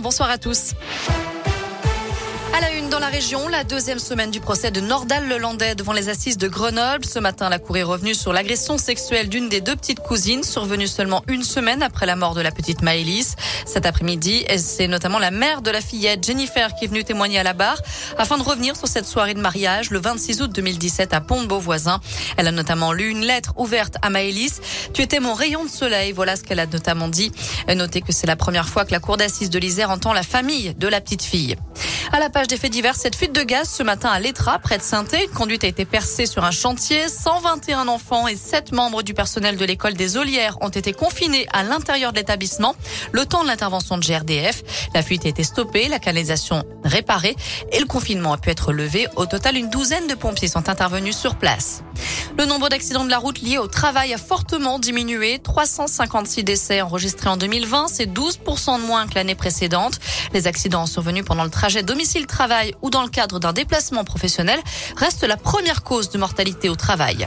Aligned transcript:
Bonsoir 0.00 0.28
à 0.28 0.36
tous. 0.36 0.74
À 2.58 2.60
la 2.60 2.72
une 2.72 2.88
dans 2.88 2.98
la 2.98 3.06
région, 3.06 3.46
la 3.46 3.62
deuxième 3.62 4.00
semaine 4.00 4.32
du 4.32 4.40
procès 4.40 4.72
de 4.72 4.80
Nordal 4.80 5.28
Lelandais 5.28 5.76
devant 5.76 5.92
les 5.92 6.08
assises 6.08 6.38
de 6.38 6.48
Grenoble. 6.48 7.04
Ce 7.04 7.20
matin, 7.20 7.48
la 7.48 7.60
Cour 7.60 7.76
est 7.76 7.84
revenue 7.84 8.16
sur 8.16 8.32
l'agression 8.32 8.78
sexuelle 8.78 9.28
d'une 9.28 9.48
des 9.48 9.60
deux 9.60 9.76
petites 9.76 10.00
cousines, 10.00 10.42
survenue 10.42 10.88
seulement 10.88 11.22
une 11.28 11.44
semaine 11.44 11.84
après 11.84 12.04
la 12.04 12.16
mort 12.16 12.34
de 12.34 12.40
la 12.40 12.50
petite 12.50 12.82
Maëlys. 12.82 13.36
Cet 13.64 13.86
après-midi, 13.86 14.44
c'est 14.56 14.88
notamment 14.88 15.20
la 15.20 15.30
mère 15.30 15.62
de 15.62 15.70
la 15.70 15.80
fillette, 15.80 16.26
Jennifer, 16.26 16.74
qui 16.74 16.86
est 16.86 16.88
venue 16.88 17.04
témoigner 17.04 17.38
à 17.38 17.44
la 17.44 17.52
barre 17.52 17.80
afin 18.16 18.38
de 18.38 18.42
revenir 18.42 18.74
sur 18.74 18.88
cette 18.88 19.06
soirée 19.06 19.34
de 19.34 19.40
mariage 19.40 19.90
le 19.90 20.00
26 20.00 20.42
août 20.42 20.50
2017 20.52 21.14
à 21.14 21.20
Pont-de-Beauvoisin. 21.20 22.00
Elle 22.38 22.48
a 22.48 22.52
notamment 22.52 22.92
lu 22.92 23.08
une 23.08 23.24
lettre 23.24 23.52
ouverte 23.56 23.98
à 24.02 24.10
Maëlys. 24.10 24.60
Tu 24.94 25.02
étais 25.02 25.20
mon 25.20 25.34
rayon 25.34 25.62
de 25.64 25.70
soleil. 25.70 26.10
Voilà 26.10 26.34
ce 26.34 26.42
qu'elle 26.42 26.58
a 26.58 26.66
notamment 26.66 27.06
dit. 27.06 27.30
Notez 27.72 28.00
que 28.00 28.12
c'est 28.12 28.26
la 28.26 28.34
première 28.34 28.68
fois 28.68 28.84
que 28.84 28.90
la 28.90 28.98
Cour 28.98 29.16
d'assises 29.16 29.50
de 29.50 29.60
l'Isère 29.60 29.90
entend 29.90 30.12
la 30.12 30.24
famille 30.24 30.74
de 30.74 30.88
la 30.88 31.00
petite 31.00 31.22
fille. 31.22 31.54
À 32.10 32.18
la 32.18 32.30
page 32.30 32.47
des 32.48 32.56
faits 32.56 32.72
divers, 32.72 32.96
cette 32.96 33.14
fuite 33.14 33.34
de 33.34 33.42
gaz 33.42 33.68
ce 33.68 33.82
matin 33.82 34.08
à 34.08 34.18
l'Etra, 34.20 34.58
près 34.58 34.78
de 34.78 34.82
saint 34.82 35.04
Une 35.04 35.30
conduite 35.30 35.64
a 35.64 35.66
été 35.66 35.84
percée 35.84 36.24
sur 36.24 36.44
un 36.44 36.50
chantier. 36.50 37.08
121 37.08 37.88
enfants 37.88 38.26
et 38.26 38.36
7 38.36 38.72
membres 38.72 39.02
du 39.02 39.12
personnel 39.12 39.58
de 39.58 39.64
l'école 39.66 39.92
des 39.92 40.16
Olières 40.16 40.56
ont 40.62 40.70
été 40.70 40.94
confinés 40.94 41.46
à 41.52 41.62
l'intérieur 41.62 42.12
de 42.12 42.18
l'établissement 42.18 42.74
le 43.12 43.26
temps 43.26 43.42
de 43.42 43.48
l'intervention 43.48 43.98
de 43.98 44.02
GRDF. 44.02 44.62
La 44.94 45.02
fuite 45.02 45.26
a 45.26 45.28
été 45.28 45.42
stoppée, 45.42 45.88
la 45.88 45.98
canalisation 45.98 46.64
réparée 46.84 47.36
et 47.70 47.80
le 47.80 47.86
confinement 47.86 48.32
a 48.32 48.38
pu 48.38 48.48
être 48.48 48.72
levé. 48.72 49.06
Au 49.16 49.26
total, 49.26 49.56
une 49.56 49.68
douzaine 49.68 50.06
de 50.06 50.14
pompiers 50.14 50.48
sont 50.48 50.70
intervenus 50.70 51.16
sur 51.16 51.36
place. 51.36 51.82
Le 52.38 52.44
nombre 52.44 52.68
d'accidents 52.68 53.04
de 53.04 53.10
la 53.10 53.18
route 53.18 53.40
liés 53.40 53.58
au 53.58 53.66
travail 53.66 54.14
a 54.14 54.16
fortement 54.16 54.78
diminué. 54.78 55.40
356 55.42 56.44
décès 56.44 56.80
enregistrés 56.82 57.28
en 57.28 57.36
2020, 57.36 57.88
c'est 57.88 58.06
12% 58.06 58.80
de 58.80 58.86
moins 58.86 59.08
que 59.08 59.16
l'année 59.16 59.34
précédente. 59.34 59.98
Les 60.32 60.46
accidents 60.46 60.86
survenus 60.86 61.24
pendant 61.24 61.42
le 61.42 61.50
trajet 61.50 61.82
domicile-travail 61.82 62.76
ou 62.80 62.90
dans 62.90 63.02
le 63.02 63.08
cadre 63.08 63.40
d'un 63.40 63.52
déplacement 63.52 64.04
professionnel 64.04 64.60
restent 64.96 65.24
la 65.24 65.36
première 65.36 65.82
cause 65.82 66.10
de 66.10 66.18
mortalité 66.18 66.68
au 66.68 66.76
travail. 66.76 67.26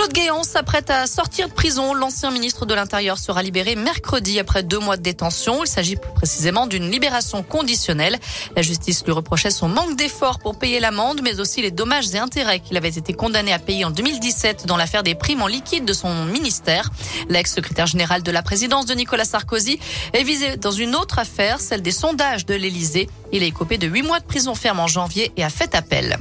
Claude 0.00 0.14
Guéant 0.14 0.44
s'apprête 0.44 0.88
à 0.88 1.06
sortir 1.06 1.50
de 1.50 1.52
prison. 1.52 1.92
L'ancien 1.92 2.30
ministre 2.30 2.64
de 2.64 2.72
l'Intérieur 2.72 3.18
sera 3.18 3.42
libéré 3.42 3.76
mercredi 3.76 4.38
après 4.38 4.62
deux 4.62 4.78
mois 4.78 4.96
de 4.96 5.02
détention. 5.02 5.62
Il 5.62 5.66
s'agit 5.66 5.96
plus 5.96 6.10
précisément 6.14 6.66
d'une 6.66 6.90
libération 6.90 7.42
conditionnelle. 7.42 8.16
La 8.56 8.62
justice 8.62 9.04
lui 9.04 9.12
reprochait 9.12 9.50
son 9.50 9.68
manque 9.68 9.96
d'efforts 9.96 10.38
pour 10.38 10.58
payer 10.58 10.80
l'amende, 10.80 11.20
mais 11.22 11.38
aussi 11.38 11.60
les 11.60 11.70
dommages 11.70 12.14
et 12.14 12.18
intérêts 12.18 12.60
qu'il 12.60 12.78
avait 12.78 12.88
été 12.88 13.12
condamné 13.12 13.52
à 13.52 13.58
payer 13.58 13.84
en 13.84 13.90
2017 13.90 14.64
dans 14.64 14.78
l'affaire 14.78 15.02
des 15.02 15.14
primes 15.14 15.42
en 15.42 15.48
liquide 15.48 15.84
de 15.84 15.92
son 15.92 16.24
ministère. 16.24 16.88
L'ex-secrétaire 17.28 17.86
général 17.86 18.22
de 18.22 18.30
la 18.30 18.40
présidence 18.40 18.86
de 18.86 18.94
Nicolas 18.94 19.26
Sarkozy 19.26 19.80
est 20.14 20.22
visé 20.22 20.56
dans 20.56 20.72
une 20.72 20.96
autre 20.96 21.18
affaire, 21.18 21.60
celle 21.60 21.82
des 21.82 21.92
sondages 21.92 22.46
de 22.46 22.54
l'Élysée. 22.54 23.10
Il 23.32 23.42
est 23.42 23.48
écopé 23.48 23.76
de 23.76 23.86
huit 23.86 24.00
mois 24.00 24.20
de 24.20 24.24
prison 24.24 24.54
ferme 24.54 24.80
en 24.80 24.86
janvier 24.86 25.30
et 25.36 25.44
a 25.44 25.50
fait 25.50 25.74
appel. 25.74 26.18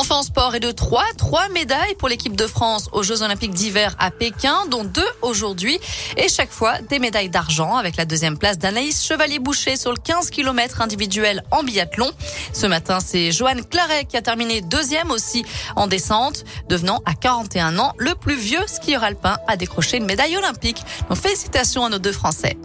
Enfin 0.00 0.14
en 0.14 0.22
sport 0.22 0.54
et 0.54 0.60
de 0.60 0.70
trois, 0.70 1.04
trois 1.18 1.50
médailles 1.50 1.94
pour 1.98 2.08
l'équipe 2.08 2.34
de 2.34 2.46
France 2.46 2.88
aux 2.92 3.02
Jeux 3.02 3.20
Olympiques 3.20 3.52
d'hiver 3.52 3.94
à 3.98 4.10
Pékin, 4.10 4.56
dont 4.70 4.82
deux 4.82 5.06
aujourd'hui. 5.20 5.78
Et 6.16 6.30
chaque 6.30 6.50
fois, 6.50 6.80
des 6.80 6.98
médailles 6.98 7.28
d'argent 7.28 7.76
avec 7.76 7.96
la 7.96 8.06
deuxième 8.06 8.38
place 8.38 8.56
d'Anaïs 8.56 9.04
Chevalier-Boucher 9.04 9.76
sur 9.76 9.92
le 9.92 9.98
15 9.98 10.30
km 10.30 10.80
individuel 10.80 11.44
en 11.50 11.62
biathlon. 11.62 12.10
Ce 12.54 12.66
matin, 12.66 12.98
c'est 13.04 13.30
Joanne 13.30 13.62
Claret 13.62 14.06
qui 14.06 14.16
a 14.16 14.22
terminé 14.22 14.62
deuxième 14.62 15.10
aussi 15.10 15.44
en 15.76 15.86
descente, 15.86 16.44
devenant 16.70 17.02
à 17.04 17.12
41 17.12 17.78
ans 17.78 17.92
le 17.98 18.14
plus 18.14 18.36
vieux 18.36 18.66
skieur 18.68 19.04
alpin 19.04 19.36
à 19.48 19.58
décrocher 19.58 19.98
une 19.98 20.06
médaille 20.06 20.34
olympique. 20.34 20.82
Donc 21.10 21.18
félicitations 21.18 21.84
à 21.84 21.90
nos 21.90 21.98
deux 21.98 22.12
Français. 22.12 22.56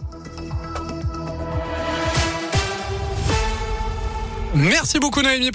Merci 4.56 4.98
beaucoup 4.98 5.20
Noémie. 5.20 5.50